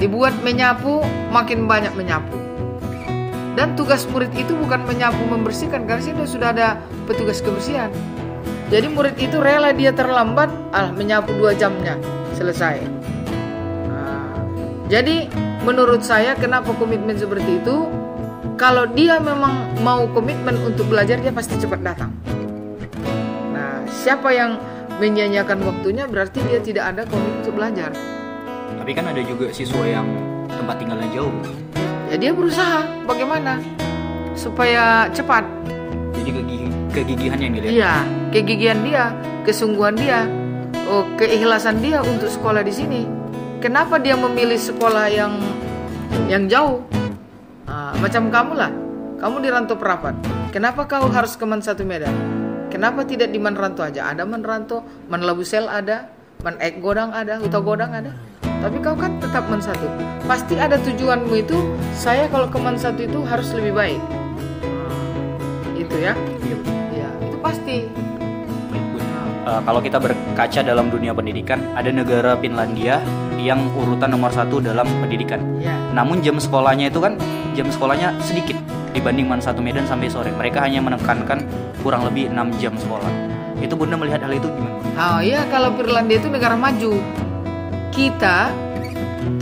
Dibuat 0.00 0.32
menyapu, 0.40 1.04
makin 1.28 1.68
banyak 1.68 1.92
menyapu. 1.92 2.47
Dan 3.58 3.74
tugas 3.74 4.06
murid 4.06 4.30
itu 4.38 4.54
bukan 4.54 4.86
menyapu 4.86 5.18
membersihkan 5.26 5.82
karena 5.82 5.98
sini 5.98 6.22
sudah 6.30 6.54
ada 6.54 6.78
petugas 7.10 7.42
kebersihan. 7.42 7.90
Jadi 8.70 8.86
murid 8.86 9.18
itu 9.18 9.42
rela 9.42 9.74
dia 9.74 9.90
terlambat, 9.90 10.46
ah 10.70 10.94
menyapu 10.94 11.34
dua 11.34 11.58
jamnya 11.58 11.98
selesai. 12.38 12.78
Nah, 13.90 14.30
jadi 14.86 15.26
menurut 15.66 16.06
saya 16.06 16.38
kenapa 16.38 16.70
komitmen 16.78 17.18
seperti 17.18 17.58
itu? 17.58 17.90
Kalau 18.54 18.86
dia 18.94 19.18
memang 19.18 19.74
mau 19.82 20.06
komitmen 20.14 20.54
untuk 20.62 20.86
belajar 20.86 21.18
dia 21.18 21.34
pasti 21.34 21.58
cepat 21.58 21.82
datang. 21.82 22.14
Nah, 23.50 23.82
siapa 23.90 24.38
yang 24.38 24.62
menyanyiakan 25.02 25.66
waktunya 25.66 26.06
berarti 26.06 26.38
dia 26.46 26.62
tidak 26.62 26.94
ada 26.94 27.02
komitmen 27.10 27.42
untuk 27.42 27.58
belajar. 27.58 27.90
Tapi 28.78 28.94
kan 28.94 29.10
ada 29.10 29.22
juga 29.26 29.50
siswa 29.50 29.82
yang 29.82 30.06
tempat 30.46 30.78
tinggalnya 30.78 31.10
jauh. 31.10 31.34
Ya 32.08 32.16
dia 32.16 32.32
berusaha 32.32 32.88
bagaimana 33.04 33.60
supaya 34.32 35.12
cepat. 35.12 35.44
Jadi 36.16 36.30
kegigi- 36.32 36.72
kegigihan 36.92 37.38
yang 37.38 37.52
dilihat. 37.52 37.72
Iya, 37.72 37.94
kegigihan 38.32 38.80
dia, 38.80 39.04
kesungguhan 39.44 39.94
dia, 39.98 40.24
oh, 40.88 41.04
keikhlasan 41.20 41.84
dia 41.84 42.00
untuk 42.00 42.32
sekolah 42.32 42.64
di 42.64 42.72
sini. 42.72 43.02
Kenapa 43.60 44.00
dia 44.00 44.16
memilih 44.16 44.56
sekolah 44.56 45.10
yang 45.12 45.36
yang 46.30 46.48
jauh? 46.48 46.80
Ah, 47.68 47.92
macam 48.00 48.32
kamu 48.32 48.52
lah, 48.56 48.72
kamu 49.20 49.36
di 49.44 49.48
Rantau 49.52 49.76
Perapat. 49.76 50.14
Kenapa 50.48 50.88
kau 50.88 51.12
harus 51.12 51.36
ke 51.36 51.44
Man 51.44 51.60
Satu 51.60 51.84
Medan? 51.84 52.14
Kenapa 52.72 53.04
tidak 53.04 53.28
di 53.28 53.36
Man 53.36 53.52
Rantau 53.52 53.84
aja? 53.84 54.08
Ada 54.08 54.24
Man 54.24 54.40
Rantau, 54.40 54.80
Man 55.12 55.20
Labusel 55.20 55.68
ada, 55.68 56.08
Man 56.40 56.56
Ek 56.56 56.80
Godang 56.80 57.12
ada, 57.12 57.36
Huta 57.36 57.60
Godang 57.60 57.92
ada. 57.92 58.16
Tapi 58.58 58.76
kau 58.82 58.94
kan 58.98 59.16
tetap 59.22 59.46
Man 59.46 59.62
Satu. 59.62 59.86
Pasti 60.26 60.58
ada 60.58 60.76
tujuanmu 60.82 61.34
itu. 61.38 61.58
Saya 61.94 62.26
kalau 62.26 62.50
ke 62.50 62.58
Man 62.58 62.74
Satu 62.74 63.06
itu 63.06 63.22
harus 63.22 63.50
lebih 63.54 63.72
baik. 63.74 64.00
Itu 65.78 65.94
ya. 65.94 66.12
Iya. 66.42 66.58
Ya, 66.90 67.08
itu 67.22 67.36
pasti. 67.38 67.76
Eh, 69.48 69.60
kalau 69.64 69.80
kita 69.80 69.96
berkaca 69.96 70.60
dalam 70.60 70.92
dunia 70.92 71.16
pendidikan, 71.16 71.64
ada 71.72 71.88
negara 71.88 72.36
Finlandia 72.36 73.00
yang 73.40 73.64
urutan 73.72 74.12
nomor 74.12 74.28
satu 74.28 74.60
dalam 74.60 74.84
pendidikan. 75.00 75.40
Ya. 75.56 75.72
Namun 75.96 76.20
jam 76.20 76.36
sekolahnya 76.36 76.92
itu 76.92 77.00
kan 77.00 77.16
jam 77.56 77.72
sekolahnya 77.72 78.12
sedikit 78.20 78.60
dibanding 78.92 79.24
Man 79.24 79.40
Satu 79.40 79.64
Medan 79.64 79.88
sampai 79.88 80.12
sore. 80.12 80.34
Mereka 80.36 80.60
hanya 80.60 80.84
menekankan 80.84 81.48
kurang 81.80 82.04
lebih 82.04 82.28
6 82.28 82.60
jam 82.60 82.76
sekolah. 82.76 83.08
Itu 83.62 83.72
Bunda 83.78 83.96
melihat 83.96 84.20
hal 84.20 84.36
itu 84.36 84.50
gimana? 84.52 84.76
Oh 84.98 85.20
iya 85.24 85.46
kalau 85.48 85.72
Finlandia 85.80 86.20
itu 86.20 86.28
negara 86.28 86.58
maju. 86.58 87.00
Kita 87.98 88.54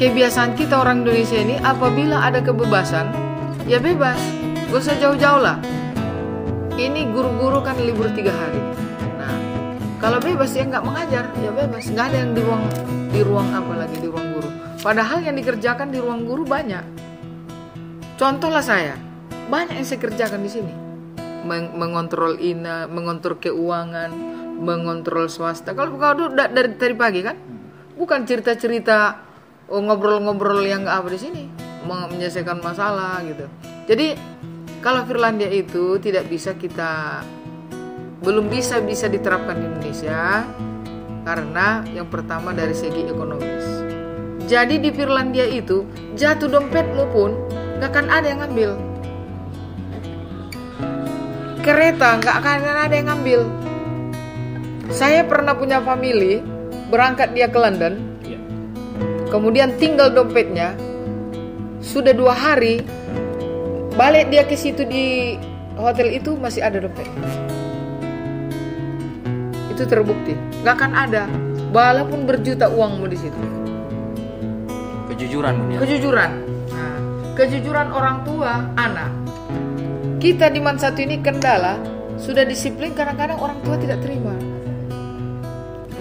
kebiasaan 0.00 0.56
kita 0.56 0.80
orang 0.80 1.04
Indonesia 1.04 1.36
ini 1.36 1.60
apabila 1.60 2.24
ada 2.24 2.40
kebebasan 2.40 3.12
ya 3.68 3.76
bebas. 3.76 4.16
Gak 4.72 4.80
usah 4.80 4.96
jauh-jauh 4.96 5.44
lah. 5.44 5.60
Ini 6.72 7.12
guru-guru 7.12 7.60
kan 7.60 7.76
libur 7.76 8.08
tiga 8.16 8.32
hari. 8.32 8.56
Nah 9.20 9.36
kalau 10.00 10.24
bebas 10.24 10.56
ya 10.56 10.64
nggak 10.64 10.88
mengajar 10.88 11.28
ya 11.36 11.52
bebas. 11.52 11.84
Nggak 11.84 12.04
ada 12.08 12.16
yang 12.16 12.32
di 12.32 12.40
ruang 12.40 12.64
di 13.12 13.20
ruang 13.20 13.48
apa 13.52 13.72
lagi 13.76 13.96
di 14.00 14.08
ruang 14.08 14.28
guru. 14.40 14.48
Padahal 14.80 15.20
yang 15.20 15.36
dikerjakan 15.36 15.92
di 15.92 15.98
ruang 16.00 16.24
guru 16.24 16.48
banyak. 16.48 16.84
Contohlah 18.16 18.64
saya 18.64 18.96
banyak 19.52 19.76
yang 19.76 19.84
saya 19.84 20.00
kerjakan 20.00 20.40
di 20.40 20.48
sini 20.48 20.72
Meng- 21.44 21.76
mengontrol 21.76 22.40
ina, 22.40 22.88
mengontrol 22.88 23.36
keuangan, 23.36 24.10
mengontrol 24.64 25.28
swasta. 25.28 25.76
Kalau 25.76 26.00
kau 26.00 26.32
dari 26.32 26.72
dari 26.74 26.96
pagi 26.96 27.20
kan, 27.20 27.36
bukan 27.96 28.28
cerita-cerita 28.28 29.24
oh, 29.72 29.82
ngobrol-ngobrol 29.82 30.62
yang 30.62 30.84
nggak 30.86 30.96
apa 31.02 31.08
di 31.10 31.18
sini, 31.20 31.42
menyelesaikan 31.88 32.62
masalah 32.62 33.24
gitu. 33.24 33.48
Jadi 33.88 34.14
kalau 34.84 35.02
Finlandia 35.08 35.50
itu 35.50 35.98
tidak 35.98 36.28
bisa 36.30 36.54
kita 36.54 37.24
belum 38.22 38.48
bisa 38.48 38.80
bisa 38.84 39.10
diterapkan 39.10 39.58
di 39.58 39.64
Indonesia 39.66 40.44
karena 41.26 41.82
yang 41.90 42.06
pertama 42.06 42.54
dari 42.54 42.76
segi 42.76 43.08
ekonomis. 43.08 43.66
Jadi 44.46 44.78
di 44.78 44.94
Finlandia 44.94 45.42
itu 45.42 45.82
jatuh 46.14 46.46
dompetmu 46.46 47.04
pun 47.10 47.34
nggak 47.82 47.90
akan 47.90 48.06
ada 48.06 48.26
yang 48.30 48.40
ngambil 48.46 48.96
kereta 51.66 52.22
nggak 52.22 52.36
akan 52.38 52.58
ada 52.62 52.94
yang 52.94 53.10
ngambil. 53.10 53.40
Saya 54.86 55.26
pernah 55.26 55.58
punya 55.58 55.82
family 55.82 56.38
berangkat 56.88 57.34
dia 57.34 57.50
ke 57.50 57.58
London, 57.58 57.98
Iya. 58.22 58.38
kemudian 59.30 59.74
tinggal 59.78 60.10
dompetnya, 60.14 60.74
sudah 61.82 62.14
dua 62.14 62.34
hari, 62.34 62.82
balik 63.94 64.30
dia 64.30 64.46
ke 64.46 64.54
situ 64.54 64.86
di 64.86 65.36
hotel 65.76 66.14
itu 66.14 66.34
masih 66.38 66.62
ada 66.64 66.82
dompet. 66.82 67.06
Itu 69.70 69.84
terbukti, 69.84 70.32
nggak 70.64 70.74
akan 70.74 70.92
ada, 70.94 71.28
walaupun 71.74 72.24
berjuta 72.24 72.70
uangmu 72.70 73.06
di 73.10 73.18
situ. 73.18 73.40
Kejujuran 75.12 75.54
ya. 75.72 75.78
Kejujuran, 75.84 76.30
nah, 76.72 76.98
kejujuran 77.36 77.88
orang 77.92 78.24
tua, 78.24 78.66
anak. 78.76 79.12
Kita 80.16 80.48
di 80.48 80.58
Man 80.64 80.80
satu 80.80 81.04
ini 81.04 81.20
kendala 81.20 81.76
sudah 82.16 82.48
disiplin 82.48 82.96
kadang-kadang 82.96 83.36
orang 83.36 83.60
tua 83.60 83.76
tidak 83.76 84.00
terima. 84.00 84.32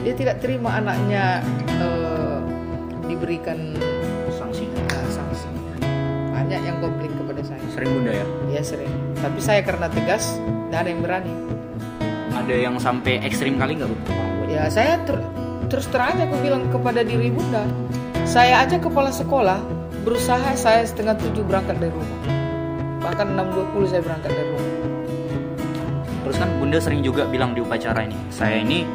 Dia 0.06 0.14
tidak 0.14 0.38
terima 0.38 0.78
anaknya 0.78 1.42
eh, 1.82 2.38
diberikan 3.10 3.74
Sanksi. 4.30 4.70
eh, 4.70 5.08
sanksi. 5.10 5.50
Banyak 6.30 6.62
yang 6.62 6.78
komplain 6.78 7.10
kepada 7.18 7.42
saya. 7.42 7.62
Sering 7.74 7.90
Bunda 7.90 8.14
ya. 8.14 8.26
Ya 8.54 8.62
sering. 8.62 8.92
Tapi 9.18 9.42
saya 9.42 9.66
karena 9.66 9.90
tegas, 9.90 10.38
tidak 10.70 10.80
ada 10.86 10.90
yang 10.94 11.02
berani. 11.02 11.34
Ada 12.36 12.54
yang 12.54 12.76
sampai 12.78 13.18
ekstrim 13.26 13.58
kali 13.58 13.82
nggak 13.82 13.90
Bu? 13.90 13.98
Ya 14.46 14.70
saya 14.70 15.02
ter- 15.10 15.26
terus 15.68 15.90
terang 15.90 16.14
aja 16.14 16.30
aku 16.30 16.38
bilang 16.46 16.70
kepada 16.70 17.02
diri 17.02 17.34
bunda, 17.34 17.66
saya 18.24 18.62
aja 18.62 18.78
kepala 18.78 19.10
sekolah 19.10 19.58
berusaha 20.06 20.54
saya 20.54 20.86
setengah 20.86 21.18
tujuh 21.18 21.42
berangkat 21.42 21.82
dari 21.82 21.90
rumah. 21.90 22.20
Bahkan 23.02 23.28
6.20 23.34 23.90
saya 23.90 24.02
berangkat 24.06 24.32
dari 24.32 24.50
rumah. 24.54 24.72
Terus 26.26 26.36
kan 26.38 26.50
Bunda 26.62 26.78
sering 26.78 27.02
juga 27.02 27.26
bilang 27.26 27.58
di 27.58 27.62
upacara 27.66 28.06
ini, 28.06 28.18
saya 28.30 28.62
ini 28.62 28.86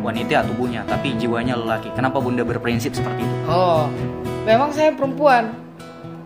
wanita 0.00 0.48
tubuhnya, 0.48 0.88
tapi 0.88 1.12
jiwanya 1.20 1.60
lelaki. 1.60 1.92
Kenapa 1.92 2.16
Bunda 2.22 2.40
berprinsip 2.40 2.96
seperti 2.96 3.20
itu? 3.20 3.36
Oh, 3.44 3.92
memang 4.48 4.72
saya 4.72 4.96
perempuan. 4.96 5.52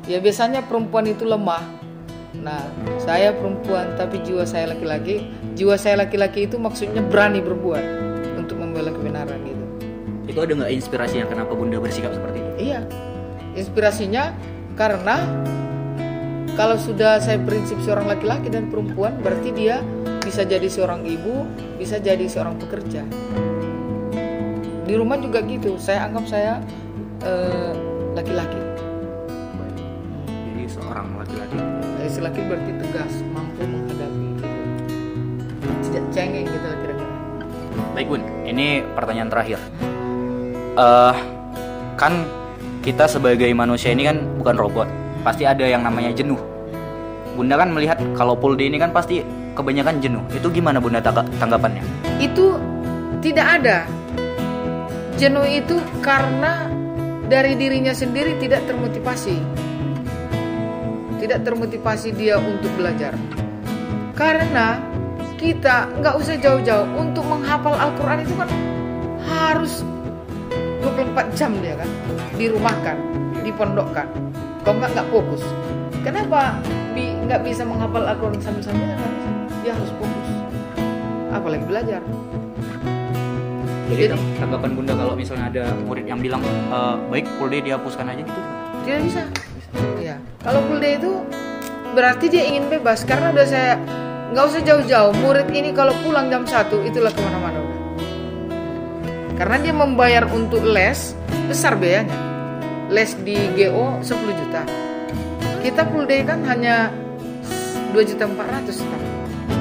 Ya 0.07 0.23
biasanya 0.23 0.63
perempuan 0.63 1.11
itu 1.11 1.27
lemah. 1.27 1.67
Nah, 2.39 2.63
saya 3.03 3.35
perempuan 3.35 3.99
tapi 3.99 4.23
jiwa 4.23 4.47
saya 4.47 4.71
laki-laki. 4.71 5.27
Jiwa 5.59 5.75
saya 5.75 6.07
laki-laki 6.07 6.47
itu 6.47 6.61
maksudnya 6.63 7.03
berani 7.03 7.43
berbuat 7.43 7.85
untuk 8.39 8.63
membela 8.63 8.95
kebenaran 8.95 9.43
gitu. 9.43 9.65
Itu 10.31 10.39
ada 10.47 10.53
nggak 10.55 10.71
inspirasinya 10.71 11.27
kenapa 11.27 11.59
Bunda 11.59 11.83
bersikap 11.83 12.15
seperti 12.15 12.39
itu? 12.39 12.51
Iya. 12.71 12.81
Inspirasinya 13.59 14.37
karena 14.79 15.27
kalau 16.55 16.79
sudah 16.81 17.21
saya 17.21 17.37
prinsip 17.43 17.77
seorang 17.85 18.09
laki-laki 18.09 18.49
dan 18.49 18.73
perempuan 18.73 19.19
berarti 19.21 19.53
dia 19.53 19.85
bisa 20.25 20.43
jadi 20.43 20.67
seorang 20.67 21.07
ibu, 21.07 21.47
bisa 21.77 22.01
jadi 22.03 22.25
seorang 22.27 22.59
pekerja. 22.59 23.05
Di 24.87 24.95
rumah 24.95 25.19
juga 25.19 25.43
gitu. 25.43 25.75
Saya 25.77 26.07
anggap 26.07 26.25
saya 26.31 26.63
eh, 27.27 27.73
laki-laki. 28.15 28.61
Jadi 30.31 30.63
seorang 30.71 31.19
laki-laki. 31.19 31.59
Laki-laki 32.01 32.41
berarti 32.47 32.71
tegas 32.81 33.15
mampu 33.35 33.67
menghadapi 33.67 34.27
gitu. 34.39 34.47
tidak 35.91 36.05
cengeng 36.15 36.47
gitu 36.47 36.67
kira-kira. 36.81 37.15
Baik 37.93 38.07
bun. 38.09 38.23
Ini 38.47 38.67
pertanyaan 38.95 39.29
terakhir. 39.29 39.59
Eh 40.79 41.15
kan 41.99 42.13
kita 42.87 43.11
sebagai 43.11 43.51
manusia 43.53 43.91
ini 43.91 44.07
kan 44.07 44.23
bukan 44.39 44.55
robot. 44.55 44.89
Pasti 45.27 45.43
ada 45.43 45.67
yang 45.67 45.83
namanya 45.83 46.15
jenuh. 46.15 46.39
Bunda 47.35 47.59
kan 47.59 47.75
melihat 47.75 47.99
kalau 48.17 48.39
full 48.39 48.55
day 48.55 48.71
ini 48.71 48.79
kan 48.79 48.95
pasti 48.95 49.21
kebanyakan 49.59 49.99
jenuh. 49.99 50.23
Itu 50.31 50.49
gimana 50.49 50.79
bunda 50.79 51.03
tangga- 51.03 51.27
tanggapannya 51.37 51.83
itu 52.17 52.57
tidak 53.21 53.61
ada 53.61 53.85
jenuh 55.17 55.49
itu 55.49 55.81
karena 56.05 56.69
dari 57.27 57.57
dirinya 57.57 57.97
sendiri 57.97 58.37
tidak 58.37 58.69
termotivasi. 58.69 59.37
Tidak 61.17 61.41
termotivasi 61.43 62.13
dia 62.15 62.37
untuk 62.37 62.71
belajar. 62.77 63.17
Karena 64.13 64.79
kita 65.41 65.89
nggak 66.01 66.15
usah 66.21 66.37
jauh-jauh 66.41 66.89
untuk 66.97 67.25
menghafal 67.29 67.73
Al-Quran 67.77 68.25
itu 68.25 68.35
kan 68.37 68.49
harus 69.27 69.85
24 70.85 71.37
jam 71.37 71.53
dia 71.61 71.77
kan 71.77 71.91
dirumahkan 72.37 72.97
dipondokkan. 73.43 74.07
Kalau 74.63 74.77
nggak 74.81 74.93
nggak 74.97 75.09
fokus? 75.13 75.43
Kenapa 76.05 76.61
nggak 76.97 77.41
bisa 77.43 77.65
menghafal 77.67 78.05
Al-Quran 78.05 78.41
sambil-sambil? 78.41 78.93
Dia 79.65 79.73
harus 79.75 79.91
fokus. 79.99 80.29
Apalagi 81.33 81.65
belajar 81.69 82.01
jadi 83.87 84.13
tang- 84.13 84.35
tanggapan 84.43 84.71
bunda 84.75 84.93
kalau 84.99 85.15
misalnya 85.15 85.47
ada 85.47 85.65
murid 85.87 86.07
yang 86.11 86.19
bilang 86.19 86.43
"Eh, 86.43 86.95
baik 87.11 87.27
full 87.39 87.47
day 87.47 87.63
dihapuskan 87.63 88.11
aja 88.11 88.23
gitu? 88.23 88.41
Tidak 88.83 89.01
bisa. 89.07 89.23
Ya 90.03 90.17
kalau 90.43 90.63
full 90.67 90.79
day 90.83 90.99
itu 90.99 91.23
berarti 91.95 92.27
dia 92.29 92.45
ingin 92.47 92.67
bebas 92.67 93.07
karena 93.07 93.31
udah 93.31 93.47
saya 93.47 93.79
nggak 94.35 94.45
usah 94.47 94.63
jauh-jauh. 94.63 95.13
Murid 95.23 95.49
ini 95.55 95.71
kalau 95.71 95.95
pulang 96.03 96.27
jam 96.29 96.43
1 96.43 96.83
itulah 96.83 97.15
ke 97.15 97.21
mana-mana 97.23 97.59
udah. 97.63 97.79
Karena 99.37 99.57
dia 99.61 99.75
membayar 99.77 100.25
untuk 100.33 100.65
les 100.65 101.15
besar 101.47 101.77
biayanya. 101.79 102.17
Les 102.91 103.15
di 103.23 103.37
GO 103.55 103.99
10 104.03 104.35
juta. 104.35 104.63
Kita 105.63 105.83
full 105.91 106.07
day 106.07 106.23
kan 106.23 106.43
hanya 106.47 106.91
2 107.91 108.03
juta 108.03 108.27
400 108.27 108.83
sekarang. 108.83 109.15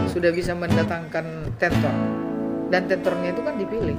sudah 0.05 0.31
bisa 0.31 0.55
mendatangkan 0.55 1.27
tentor 1.59 1.91
dan 2.75 2.91
tentornya 2.91 3.31
itu 3.31 3.39
kan 3.39 3.55
dipilih. 3.55 3.95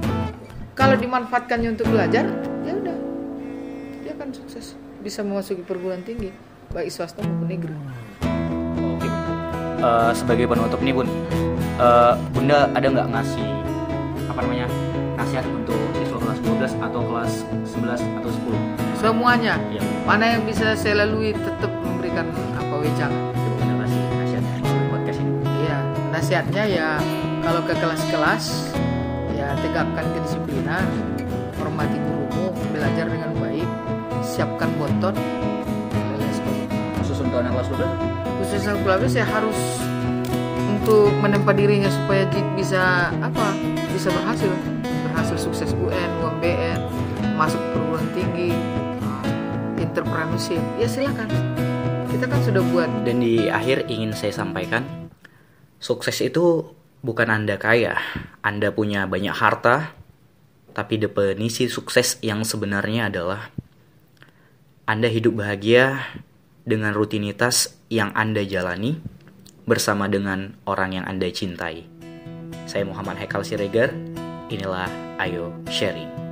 Kalau 0.77 0.93
dimanfaatkannya 0.93 1.73
untuk 1.73 1.89
belajar 1.89 2.29
ya 2.61 2.73
udah. 2.77 2.97
Dia 4.05 4.13
akan 4.13 4.29
sukses. 4.29 4.77
Bisa 5.01 5.25
memasuki 5.25 5.65
perguruan 5.65 6.05
tinggi 6.05 6.29
baik 6.69 6.93
swasta 6.93 7.25
maupun 7.25 7.49
negeri. 7.49 7.73
Oke. 8.77 9.09
Eh, 9.81 10.11
sebagai 10.13 10.45
penutup 10.45 10.77
nih 10.85 10.93
bun, 10.93 11.09
Eh, 11.77 12.13
bunda 12.33 12.65
ada 12.73 12.89
nggak 12.89 13.05
ngasih 13.13 13.45
apa 14.25 14.41
namanya 14.41 14.65
nasihat 15.13 15.45
untuk 15.45 15.77
siswa 15.93 16.17
kelas 16.17 16.39
12 16.41 16.73
atau 16.81 17.01
kelas 17.05 17.33
11 17.69 18.01
atau 18.17 18.29
10? 18.29 18.57
semuanya. 18.97 19.61
Ya, 19.69 19.81
mana 20.01 20.25
yang 20.25 20.41
bisa 20.41 20.73
saya 20.73 21.05
lalui 21.05 21.37
tetap 21.37 21.69
memberikan 21.85 22.25
apa 22.57 22.81
wejangan. 22.81 23.29
Bunda 23.57 23.85
kasih. 23.85 24.01
Nasihatnya 24.17 24.57
di 24.57 24.89
podcast 24.89 25.19
ini. 25.21 25.33
iya. 25.61 25.77
Nasihatnya 26.09 26.63
ya 26.65 26.87
kalau 27.47 27.63
ke 27.63 27.71
kelas-kelas 27.79 28.75
ya 29.31 29.55
tegakkan 29.63 30.03
kedisiplinan 30.11 30.83
hormati 31.55 31.95
gurumu 31.95 32.51
belajar 32.75 33.07
dengan 33.07 33.31
baik 33.39 33.63
siapkan 34.19 34.67
bontot 34.75 35.15
sebagainya. 36.35 36.67
Khusus 36.99 37.23
untuk 37.23 37.39
anak 37.39 37.55
kelas 37.55 37.67
12? 37.71 38.35
khususnya 38.43 38.73
kelas 38.83 39.11
saya 39.15 39.27
harus 39.31 39.59
untuk 40.67 41.07
menempa 41.23 41.55
dirinya 41.55 41.87
supaya 41.87 42.27
bisa 42.59 43.15
apa 43.23 43.55
bisa 43.95 44.11
berhasil 44.11 44.51
berhasil 45.07 45.39
sukses 45.39 45.71
UN 45.79 46.09
UMBN 46.19 46.79
masuk 47.39 47.63
perguruan 47.71 48.03
tinggi 48.11 48.51
entrepreneurship 49.79 50.59
ya 50.75 50.87
silakan 50.91 51.31
kita 52.11 52.27
kan 52.27 52.43
sudah 52.43 52.63
buat 52.75 52.91
Dan 53.07 53.23
di 53.23 53.51
akhir 53.51 53.91
ingin 53.91 54.15
saya 54.15 54.31
sampaikan, 54.31 54.87
sukses 55.77 56.17
itu 56.23 56.76
bukan 57.07 57.31
Anda 57.31 57.55
kaya, 57.55 57.95
Anda 58.43 58.75
punya 58.75 59.07
banyak 59.07 59.31
harta, 59.31 59.95
tapi 60.75 60.99
definisi 60.99 61.71
sukses 61.71 62.19
yang 62.19 62.43
sebenarnya 62.43 63.07
adalah 63.07 63.47
Anda 64.83 65.07
hidup 65.07 65.39
bahagia 65.39 66.03
dengan 66.67 66.91
rutinitas 66.91 67.79
yang 67.87 68.11
Anda 68.11 68.43
jalani 68.43 68.99
bersama 69.63 70.11
dengan 70.11 70.59
orang 70.67 70.99
yang 70.99 71.05
Anda 71.07 71.31
cintai. 71.31 71.87
Saya 72.67 72.83
Muhammad 72.83 73.15
Hekal 73.23 73.47
Siregar, 73.47 73.95
inilah 74.51 74.91
Ayo 75.15 75.55
Sharing. 75.71 76.26